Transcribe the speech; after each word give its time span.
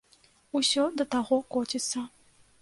Усё 0.59 0.85
да 1.01 1.07
таго 1.17 1.39
коціцца. 1.57 2.05